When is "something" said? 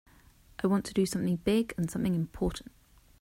1.05-1.35, 1.91-2.15